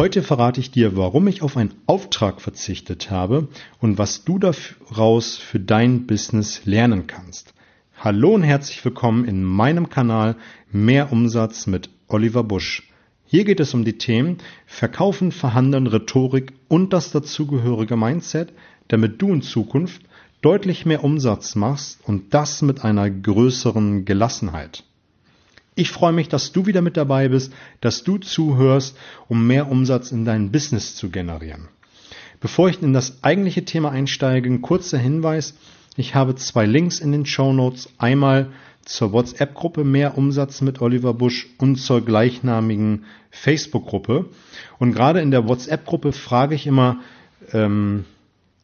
[0.00, 3.48] Heute verrate ich dir, warum ich auf einen Auftrag verzichtet habe
[3.80, 7.52] und was du daraus für dein Business lernen kannst.
[7.98, 10.36] Hallo und herzlich willkommen in meinem Kanal
[10.72, 12.90] Mehr Umsatz mit Oliver Busch.
[13.26, 18.54] Hier geht es um die Themen Verkaufen, Verhandeln, Rhetorik und das dazugehörige Mindset,
[18.88, 20.00] damit du in Zukunft
[20.40, 24.82] deutlich mehr Umsatz machst und das mit einer größeren Gelassenheit.
[25.80, 30.12] Ich freue mich, dass du wieder mit dabei bist, dass du zuhörst, um mehr Umsatz
[30.12, 31.68] in dein Business zu generieren.
[32.38, 35.54] Bevor ich in das eigentliche Thema einsteige, ein kurzer Hinweis.
[35.96, 37.88] Ich habe zwei Links in den Show Notes.
[37.96, 38.50] Einmal
[38.84, 44.26] zur WhatsApp-Gruppe Mehr Umsatz mit Oliver Busch und zur gleichnamigen Facebook-Gruppe.
[44.78, 46.98] Und gerade in der WhatsApp-Gruppe frage ich immer
[47.54, 48.04] ähm,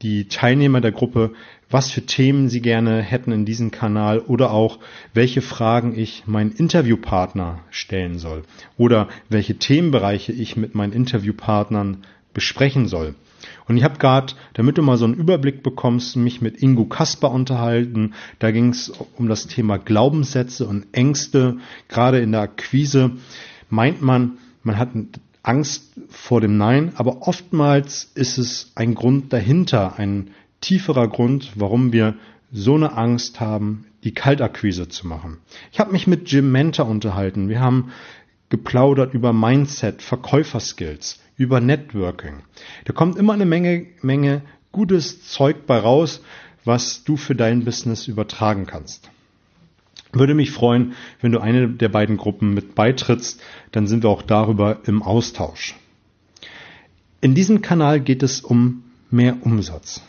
[0.02, 1.32] die Teilnehmer der Gruppe,
[1.70, 4.78] was für Themen Sie gerne hätten in diesem Kanal oder auch
[5.14, 8.42] welche Fragen ich meinen Interviewpartner stellen soll
[8.76, 13.14] oder welche Themenbereiche ich mit meinen Interviewpartnern besprechen soll.
[13.68, 17.30] Und ich habe gerade, damit du mal so einen Überblick bekommst, mich mit Ingo Kasper
[17.30, 18.14] unterhalten.
[18.38, 21.58] Da ging es um das Thema Glaubenssätze und Ängste.
[21.88, 23.12] Gerade in der Akquise
[23.68, 24.90] meint man, man hat
[25.46, 30.30] Angst vor dem Nein, aber oftmals ist es ein Grund dahinter, ein
[30.60, 32.16] tieferer Grund, warum wir
[32.50, 35.38] so eine Angst haben, die Kaltakquise zu machen.
[35.70, 37.48] Ich habe mich mit Jim Mentor unterhalten.
[37.48, 37.92] Wir haben
[38.48, 42.42] geplaudert über Mindset, Verkäuferskills, über Networking.
[42.84, 46.22] Da kommt immer eine Menge, Menge gutes Zeug bei raus,
[46.64, 49.10] was du für dein Business übertragen kannst.
[50.18, 54.22] Würde mich freuen, wenn du eine der beiden Gruppen mit beitrittst, dann sind wir auch
[54.22, 55.76] darüber im Austausch.
[57.20, 60.02] In diesem Kanal geht es um mehr Umsatz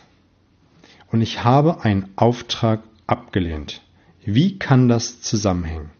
[1.10, 3.82] und ich habe einen Auftrag abgelehnt.
[4.24, 5.90] Wie kann das zusammenhängen?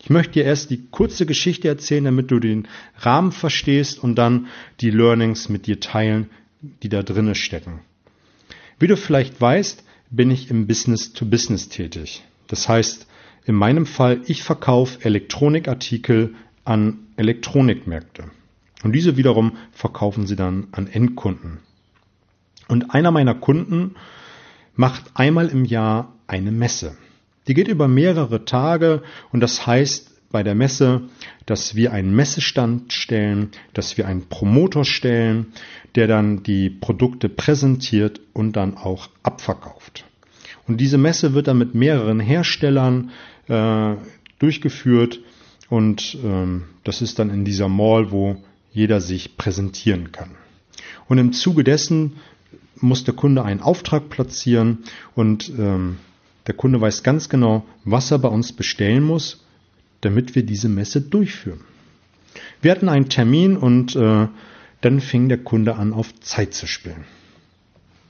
[0.00, 4.46] Ich möchte dir erst die kurze Geschichte erzählen, damit du den Rahmen verstehst und dann
[4.80, 6.30] die Learnings mit dir teilen,
[6.82, 7.80] die da drinnen stecken.
[8.78, 12.22] Wie du vielleicht weißt, bin ich im Business to Business tätig.
[12.46, 13.06] Das heißt,
[13.48, 16.34] in meinem Fall, ich verkaufe Elektronikartikel
[16.66, 18.24] an Elektronikmärkte.
[18.84, 21.60] Und diese wiederum verkaufen sie dann an Endkunden.
[22.68, 23.94] Und einer meiner Kunden
[24.76, 26.98] macht einmal im Jahr eine Messe.
[27.46, 31.08] Die geht über mehrere Tage und das heißt bei der Messe,
[31.46, 35.54] dass wir einen Messestand stellen, dass wir einen Promotor stellen,
[35.94, 40.04] der dann die Produkte präsentiert und dann auch abverkauft.
[40.68, 43.10] Und diese Messe wird dann mit mehreren Herstellern
[43.48, 43.94] äh,
[44.38, 45.20] durchgeführt
[45.70, 48.36] und ähm, das ist dann in dieser Mall, wo
[48.72, 50.30] jeder sich präsentieren kann.
[51.08, 52.16] Und im Zuge dessen
[52.80, 54.84] muss der Kunde einen Auftrag platzieren
[55.14, 55.96] und ähm,
[56.46, 59.44] der Kunde weiß ganz genau, was er bei uns bestellen muss,
[60.02, 61.60] damit wir diese Messe durchführen.
[62.62, 64.28] Wir hatten einen Termin und äh,
[64.80, 67.04] dann fing der Kunde an, auf Zeit zu spielen.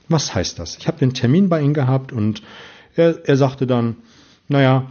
[0.09, 0.77] Was heißt das?
[0.77, 2.41] Ich habe den Termin bei ihm gehabt und
[2.95, 3.97] er, er sagte dann,
[4.47, 4.89] naja,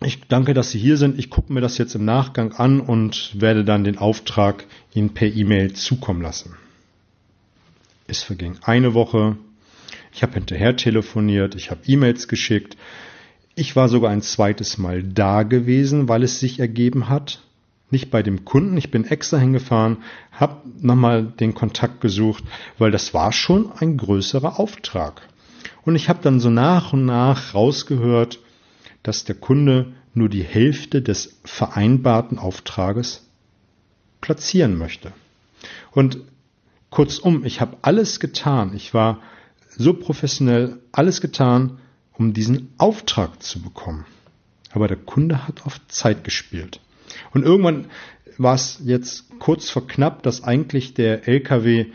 [0.00, 1.18] ich danke, dass Sie hier sind.
[1.18, 4.64] Ich gucke mir das jetzt im Nachgang an und werde dann den Auftrag
[4.94, 6.54] Ihnen per E-Mail zukommen lassen.
[8.06, 9.36] Es verging eine Woche.
[10.12, 12.76] Ich habe hinterher telefoniert, ich habe E-Mails geschickt.
[13.54, 17.42] Ich war sogar ein zweites Mal da gewesen, weil es sich ergeben hat.
[17.90, 19.98] Nicht bei dem Kunden, ich bin extra hingefahren,
[20.30, 22.44] habe nochmal den Kontakt gesucht,
[22.76, 25.22] weil das war schon ein größerer Auftrag.
[25.84, 28.40] Und ich habe dann so nach und nach rausgehört,
[29.02, 33.26] dass der Kunde nur die Hälfte des vereinbarten Auftrages
[34.20, 35.12] platzieren möchte.
[35.92, 36.18] Und
[36.90, 38.74] Kurzum, ich habe alles getan.
[38.74, 39.20] Ich war
[39.70, 41.78] so professionell, alles getan,
[42.12, 44.04] um diesen Auftrag zu bekommen.
[44.72, 46.80] Aber der Kunde hat auf Zeit gespielt.
[47.32, 47.86] Und irgendwann
[48.36, 51.86] war es jetzt kurz vor knapp, dass eigentlich der LKW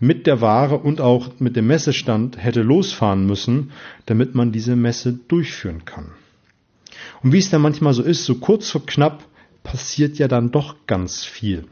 [0.00, 3.72] mit der Ware und auch mit dem Messestand hätte losfahren müssen,
[4.06, 6.12] damit man diese Messe durchführen kann.
[7.22, 9.24] Und wie es dann manchmal so ist, so kurz vor knapp
[9.64, 11.64] passiert ja dann doch ganz viel.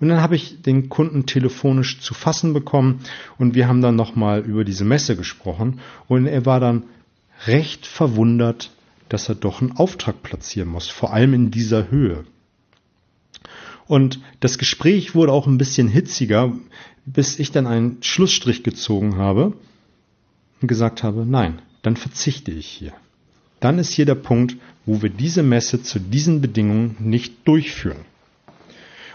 [0.00, 3.00] Und dann habe ich den Kunden telefonisch zu fassen bekommen
[3.38, 6.84] und wir haben dann nochmal über diese Messe gesprochen und er war dann
[7.46, 8.70] recht verwundert,
[9.08, 12.24] dass er doch einen Auftrag platzieren muss, vor allem in dieser Höhe.
[13.86, 16.52] Und das Gespräch wurde auch ein bisschen hitziger,
[17.04, 19.52] bis ich dann einen Schlussstrich gezogen habe
[20.60, 22.92] und gesagt habe, nein, dann verzichte ich hier.
[23.60, 24.56] Dann ist hier der Punkt,
[24.86, 28.04] wo wir diese Messe zu diesen Bedingungen nicht durchführen.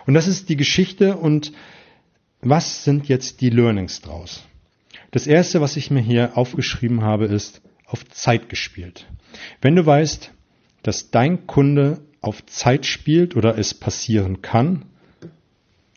[0.06, 1.52] Und das ist die Geschichte und
[2.42, 4.44] was sind jetzt die Learnings draus?
[5.12, 9.08] Das erste, was ich mir hier aufgeschrieben habe, ist auf Zeit gespielt.
[9.62, 10.32] Wenn du weißt,
[10.84, 14.86] dass dein Kunde auf Zeit spielt oder es passieren kann,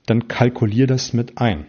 [0.06, 1.66] dann kalkulier das mit ein.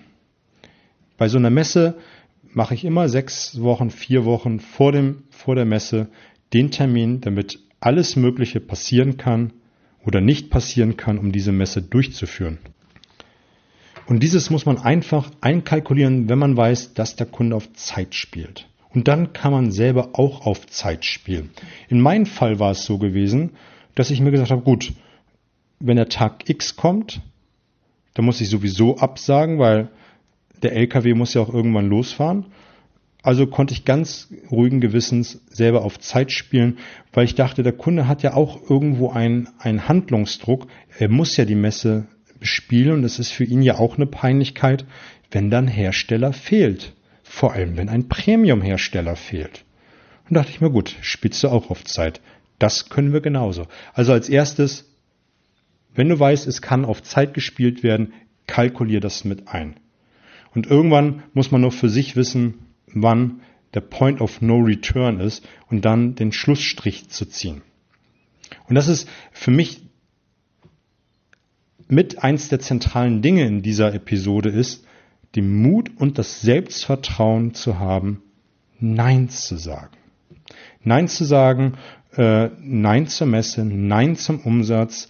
[1.17, 1.97] Bei so einer Messe
[2.43, 6.07] mache ich immer sechs Wochen, vier Wochen vor, dem, vor der Messe
[6.53, 9.53] den Termin, damit alles Mögliche passieren kann
[10.05, 12.59] oder nicht passieren kann, um diese Messe durchzuführen.
[14.05, 18.67] Und dieses muss man einfach einkalkulieren, wenn man weiß, dass der Kunde auf Zeit spielt.
[18.93, 21.49] Und dann kann man selber auch auf Zeit spielen.
[21.89, 23.51] In meinem Fall war es so gewesen,
[23.95, 24.93] dass ich mir gesagt habe, gut,
[25.79, 27.21] wenn der Tag X kommt,
[28.13, 29.89] dann muss ich sowieso absagen, weil
[30.61, 32.45] der LKW muss ja auch irgendwann losfahren.
[33.23, 36.77] Also konnte ich ganz ruhigen Gewissens selber auf Zeit spielen,
[37.13, 40.67] weil ich dachte, der Kunde hat ja auch irgendwo einen, einen Handlungsdruck.
[40.99, 42.05] Er muss ja die Messe
[42.39, 44.85] bespielen und es ist für ihn ja auch eine Peinlichkeit,
[45.31, 46.93] wenn dann Hersteller fehlt.
[47.35, 49.65] Vor allem, wenn ein Premium-Hersteller fehlt.
[50.29, 50.95] Und dachte ich mir, gut,
[51.43, 52.21] du auch auf Zeit.
[52.59, 53.65] Das können wir genauso.
[53.95, 54.93] Also als erstes,
[55.95, 58.13] wenn du weißt, es kann auf Zeit gespielt werden,
[58.45, 59.79] kalkulier das mit ein.
[60.53, 63.41] Und irgendwann muss man nur für sich wissen, wann
[63.73, 67.63] der Point of No Return ist und dann den Schlussstrich zu ziehen.
[68.69, 69.81] Und das ist für mich
[71.87, 74.85] mit eins der zentralen Dinge in dieser Episode ist,
[75.35, 78.21] den Mut und das Selbstvertrauen zu haben,
[78.79, 79.97] Nein zu sagen.
[80.83, 81.73] Nein zu sagen,
[82.15, 85.09] äh, Nein zur Messe, Nein zum Umsatz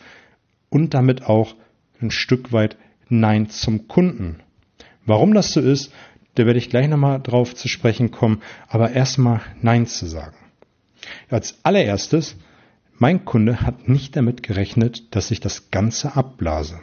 [0.69, 1.55] und damit auch
[2.01, 2.77] ein Stück weit
[3.09, 4.39] Nein zum Kunden.
[5.05, 5.91] Warum das so ist,
[6.35, 10.37] da werde ich gleich nochmal drauf zu sprechen kommen, aber erstmal Nein zu sagen.
[11.29, 12.37] Als allererstes,
[12.97, 16.79] mein Kunde hat nicht damit gerechnet, dass ich das Ganze abblase.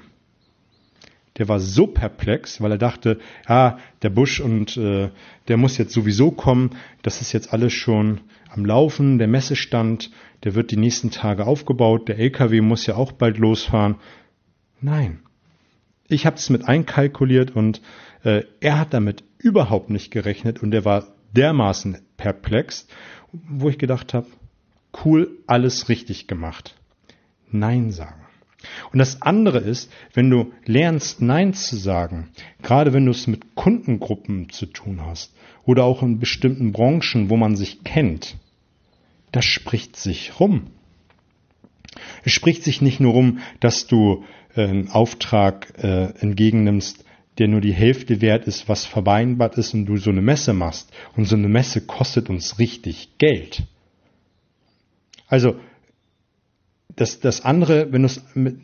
[1.40, 5.08] Der war so perplex, weil er dachte, ah, der Busch und äh,
[5.48, 8.20] der muss jetzt sowieso kommen, das ist jetzt alles schon
[8.50, 10.10] am Laufen, der Messestand,
[10.44, 13.96] der wird die nächsten Tage aufgebaut, der LKW muss ja auch bald losfahren.
[14.82, 15.20] Nein,
[16.08, 17.81] ich habe es mit einkalkuliert und
[18.22, 22.86] äh, er hat damit überhaupt nicht gerechnet und er war dermaßen perplex,
[23.32, 24.26] wo ich gedacht habe,
[25.06, 26.76] cool, alles richtig gemacht.
[27.50, 28.19] Nein sagen.
[28.92, 32.28] Und das andere ist, wenn du lernst, Nein zu sagen,
[32.62, 35.34] gerade wenn du es mit Kundengruppen zu tun hast
[35.64, 38.36] oder auch in bestimmten Branchen, wo man sich kennt,
[39.32, 40.68] das spricht sich rum.
[42.24, 44.24] Es spricht sich nicht nur rum, dass du
[44.54, 47.04] äh, einen Auftrag äh, entgegennimmst,
[47.38, 50.92] der nur die Hälfte wert ist, was vereinbart ist und du so eine Messe machst.
[51.16, 53.62] Und so eine Messe kostet uns richtig Geld.
[55.26, 55.56] Also,
[56.96, 58.08] das, das andere, wenn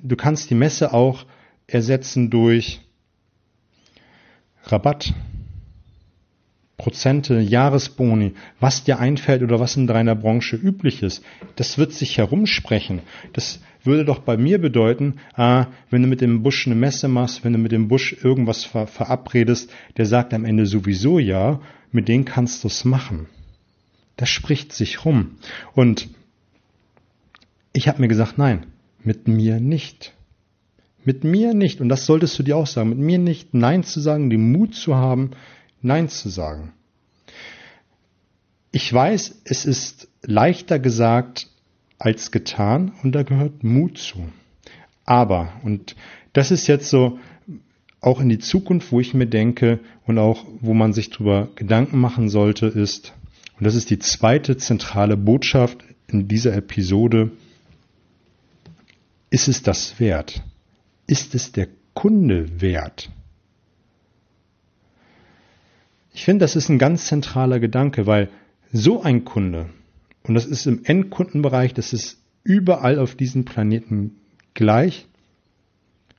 [0.03, 1.27] du kannst die Messe auch
[1.67, 2.81] ersetzen durch
[4.65, 5.15] Rabatt,
[6.77, 11.25] Prozente, Jahresboni, was dir einfällt oder was in deiner Branche üblich ist,
[11.57, 13.01] das wird sich herumsprechen.
[13.33, 17.45] Das würde doch bei mir bedeuten, ah, wenn du mit dem Busch eine Messe machst,
[17.45, 21.61] wenn du mit dem Busch irgendwas ver verabredest, der sagt am Ende sowieso ja,
[21.93, 23.27] mit denen kannst du es machen.
[24.17, 25.37] Das spricht sich rum.
[25.75, 26.09] Und
[27.77, 28.67] ich habe mir gesagt, nein,
[29.05, 30.15] mit mir nicht.
[31.05, 31.83] Mit mir nicht.
[31.83, 32.89] Und das solltest du dir auch sagen.
[32.89, 35.33] Mit mir nicht Nein zu sagen, den Mut zu haben,
[35.83, 36.73] Nein zu sagen.
[38.73, 41.49] Ich weiß, es ist leichter gesagt
[41.99, 44.27] als getan und da gehört Mut zu.
[45.05, 45.97] Aber, und
[46.33, 47.19] das ist jetzt so
[48.01, 51.99] auch in die Zukunft, wo ich mir denke und auch wo man sich darüber Gedanken
[51.99, 53.13] machen sollte, ist,
[53.59, 57.33] und das ist die zweite zentrale Botschaft in dieser Episode,
[59.31, 60.43] ist es das wert?
[61.07, 63.11] Ist es der Kunde wert?
[66.13, 68.31] Ich finde, das ist ein ganz zentraler Gedanke, weil
[68.73, 69.71] so ein Kunde,
[70.23, 74.17] und das ist im Endkundenbereich, das ist überall auf diesem Planeten
[74.55, 75.07] gleich,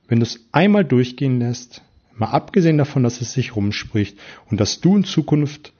[0.06, 1.82] wenn du es einmal durchgehen lässt,
[2.14, 4.18] mal abgesehen davon, dass es sich rumspricht
[4.50, 5.72] und dass du in Zukunft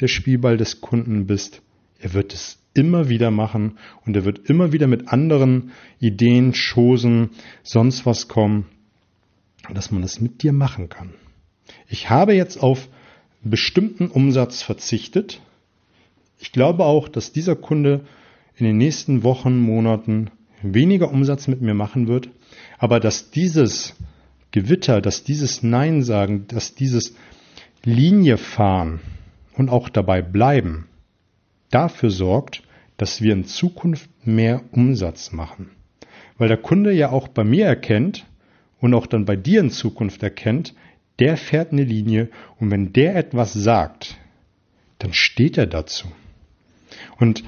[0.00, 1.62] der Spielball des Kunden bist,
[2.00, 7.30] er wird es immer wieder machen und er wird immer wieder mit anderen Ideen, Chosen,
[7.62, 8.66] sonst was kommen,
[9.72, 11.14] dass man es mit dir machen kann.
[11.88, 12.88] Ich habe jetzt auf
[13.42, 15.40] bestimmten Umsatz verzichtet.
[16.38, 18.04] Ich glaube auch, dass dieser Kunde
[18.56, 20.30] in den nächsten Wochen, Monaten
[20.62, 22.28] weniger Umsatz mit mir machen wird,
[22.78, 23.94] aber dass dieses
[24.50, 27.14] Gewitter, dass dieses Nein sagen, dass dieses
[27.84, 29.00] Linie fahren
[29.54, 30.88] und auch dabei bleiben,
[31.70, 32.62] dafür sorgt,
[32.96, 35.70] dass wir in Zukunft mehr Umsatz machen.
[36.38, 38.26] Weil der Kunde ja auch bei mir erkennt
[38.80, 40.74] und auch dann bei dir in Zukunft erkennt,
[41.18, 44.16] der fährt eine Linie und wenn der etwas sagt,
[44.98, 46.08] dann steht er dazu.
[47.18, 47.44] Und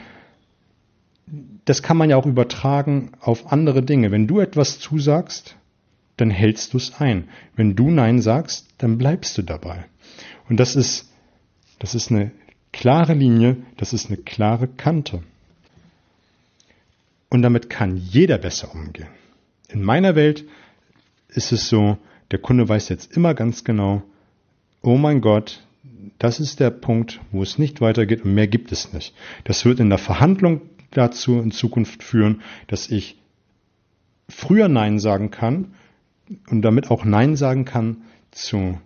[1.64, 4.10] das kann man ja auch übertragen auf andere Dinge.
[4.10, 5.56] Wenn du etwas zusagst,
[6.16, 7.28] dann hältst du es ein.
[7.54, 9.84] Wenn du Nein sagst, dann bleibst du dabei.
[10.48, 11.12] Und das ist,
[11.78, 12.32] das ist eine
[12.72, 15.22] klare Linie, das ist eine klare Kante.
[17.30, 19.08] Und damit kann jeder besser umgehen.
[19.68, 20.44] In meiner Welt
[21.28, 21.98] ist es so,
[22.30, 24.02] der Kunde weiß jetzt immer ganz genau,
[24.82, 25.62] oh mein Gott,
[26.18, 29.14] das ist der Punkt, wo es nicht weitergeht und mehr gibt es nicht.
[29.44, 33.18] Das wird in der Verhandlung dazu in Zukunft führen, dass ich
[34.28, 35.74] früher Nein sagen kann
[36.48, 37.98] und damit auch Nein sagen kann
[38.30, 38.78] zu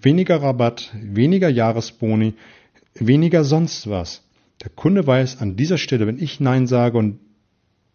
[0.00, 2.34] weniger Rabatt, weniger Jahresboni,
[2.94, 4.22] weniger sonst was.
[4.62, 7.18] Der Kunde weiß an dieser Stelle, wenn ich Nein sage und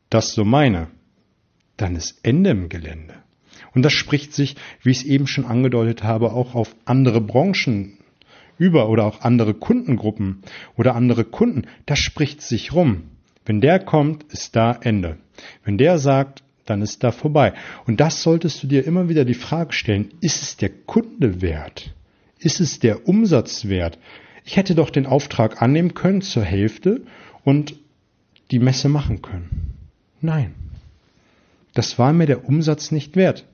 [0.09, 0.87] das so meine,
[1.77, 3.15] dann ist Ende im Gelände.
[3.73, 7.97] Und das spricht sich, wie ich es eben schon angedeutet habe, auch auf andere Branchen
[8.57, 10.41] über oder auch andere Kundengruppen
[10.77, 11.67] oder andere Kunden.
[11.85, 13.03] Das spricht sich rum.
[13.45, 15.17] Wenn der kommt, ist da Ende.
[15.63, 17.53] Wenn der sagt, dann ist da vorbei.
[17.85, 21.93] Und das solltest du dir immer wieder die Frage stellen, ist es der Kunde wert?
[22.39, 23.99] Ist es der Umsatz wert?
[24.45, 27.01] Ich hätte doch den Auftrag annehmen können zur Hälfte
[27.43, 27.75] und
[28.51, 29.73] die Messe machen können.
[30.21, 30.53] Nein.
[31.73, 33.45] Das war mir der Umsatz nicht wert.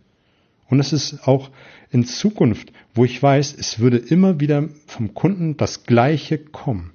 [0.68, 1.50] Und es ist auch
[1.92, 6.92] in Zukunft, wo ich weiß, es würde immer wieder vom Kunden das Gleiche kommen.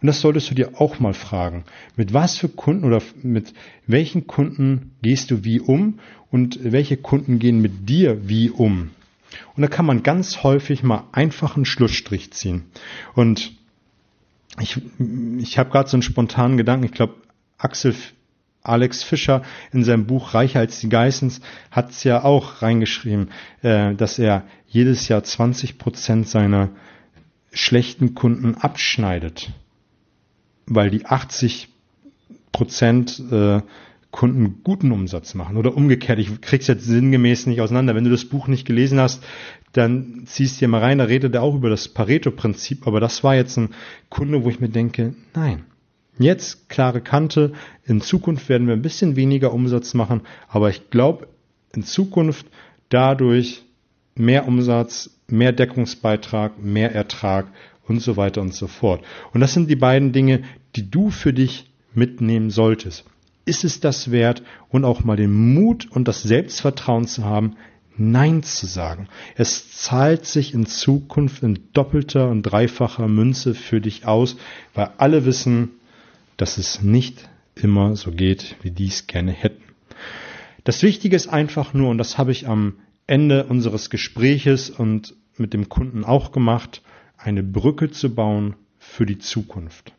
[0.00, 1.64] Und das solltest du dir auch mal fragen.
[1.96, 3.54] Mit was für Kunden oder mit
[3.86, 8.90] welchen Kunden gehst du wie um und welche Kunden gehen mit dir wie um?
[9.56, 12.64] Und da kann man ganz häufig mal einfach einen Schlussstrich ziehen.
[13.14, 13.52] Und
[14.60, 14.80] ich,
[15.38, 16.86] ich habe gerade so einen spontanen Gedanken.
[16.86, 17.14] Ich glaube,
[17.58, 17.94] Axel
[18.62, 23.30] Alex Fischer in seinem Buch Reicher als die Geissens hat es ja auch reingeschrieben,
[23.62, 26.70] äh, dass er jedes Jahr 20 Prozent seiner
[27.52, 29.52] schlechten Kunden abschneidet,
[30.66, 31.68] weil die 80
[32.52, 33.60] Prozent äh,
[34.14, 36.20] Kunden guten Umsatz machen oder umgekehrt.
[36.20, 37.96] Ich krieg's jetzt sinngemäß nicht auseinander.
[37.96, 39.24] Wenn du das Buch nicht gelesen hast,
[39.72, 40.98] dann ziehst dir mal rein.
[40.98, 42.86] Da redet er auch über das Pareto-Prinzip.
[42.86, 43.70] Aber das war jetzt ein
[44.10, 45.64] Kunde, wo ich mir denke, nein,
[46.16, 47.54] Jetzt klare Kante.
[47.84, 51.26] In Zukunft werden wir ein bisschen weniger Umsatz machen, aber ich glaube,
[51.74, 52.46] in Zukunft
[52.88, 53.64] dadurch
[54.14, 57.48] mehr Umsatz, mehr Deckungsbeitrag, mehr Ertrag
[57.88, 59.04] und so weiter und so fort.
[59.32, 60.44] Und das sind die beiden Dinge,
[60.76, 63.04] die du für dich mitnehmen solltest.
[63.44, 67.56] Ist es das wert und auch mal den Mut und das Selbstvertrauen zu haben,
[67.96, 69.08] Nein zu sagen.
[69.36, 74.36] Es zahlt sich in Zukunft in doppelter und dreifacher Münze für dich aus,
[74.74, 75.70] weil alle wissen,
[76.36, 79.62] dass es nicht immer so geht, wie die es gerne hätten.
[80.64, 85.52] Das Wichtige ist einfach nur, und das habe ich am Ende unseres Gespräches und mit
[85.52, 86.82] dem Kunden auch gemacht,
[87.16, 89.92] eine Brücke zu bauen für die Zukunft.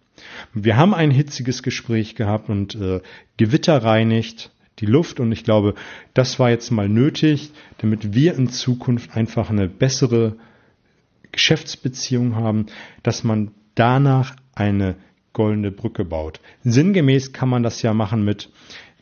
[0.53, 3.01] Wir haben ein hitziges Gespräch gehabt und äh,
[3.38, 5.75] Gewitter reinigt die Luft und ich glaube,
[6.13, 10.36] das war jetzt mal nötig, damit wir in Zukunft einfach eine bessere
[11.32, 12.67] Geschäftsbeziehung haben,
[13.03, 14.96] dass man danach eine
[15.34, 16.39] goldene Brücke baut.
[16.63, 18.50] Sinngemäß kann man das ja machen mit,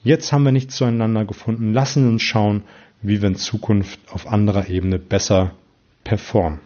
[0.03, 2.63] jetzt haben wir nicht zueinander gefunden, lassen uns schauen,
[3.01, 5.53] wie wir in Zukunft auf anderer Ebene besser
[6.03, 6.59] performen.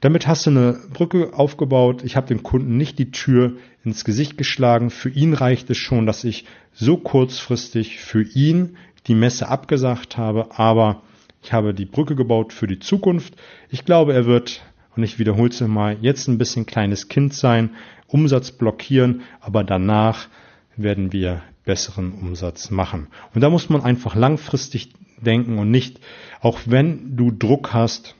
[0.00, 2.02] Damit hast du eine Brücke aufgebaut.
[2.04, 3.52] Ich habe dem Kunden nicht die Tür
[3.84, 4.90] ins Gesicht geschlagen.
[4.90, 8.76] Für ihn reicht es schon, dass ich so kurzfristig für ihn
[9.06, 11.02] die Messe abgesagt habe, aber
[11.42, 13.34] ich habe die Brücke gebaut für die Zukunft.
[13.70, 14.62] Ich glaube, er wird,
[14.96, 17.70] und ich wiederhole es mal, jetzt ein bisschen kleines Kind sein.
[18.06, 20.28] Umsatz blockieren, aber danach
[20.76, 23.08] werden wir besseren Umsatz machen.
[23.34, 26.00] Und da muss man einfach langfristig denken und nicht,
[26.40, 28.16] auch wenn du Druck hast,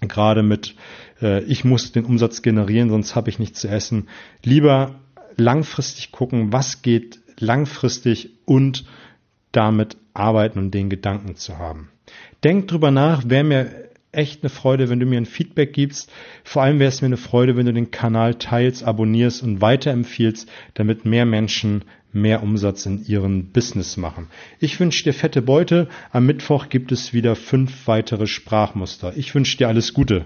[0.00, 0.74] gerade mit,
[1.20, 4.08] äh, ich muss den Umsatz generieren, sonst habe ich nichts zu essen,
[4.42, 5.00] lieber
[5.36, 8.84] langfristig gucken, was geht langfristig und
[9.52, 11.90] damit arbeiten und den Gedanken zu haben.
[12.44, 13.85] Denk drüber nach, wer mir
[14.16, 16.10] echt eine Freude, wenn du mir ein Feedback gibst.
[16.44, 20.48] Vor allem wäre es mir eine Freude, wenn du den Kanal teilst, abonnierst und weiterempfiehlst,
[20.74, 24.28] damit mehr Menschen mehr Umsatz in ihrem Business machen.
[24.58, 25.88] Ich wünsche dir fette Beute.
[26.10, 29.12] Am Mittwoch gibt es wieder fünf weitere Sprachmuster.
[29.16, 30.24] Ich wünsche dir alles Gute.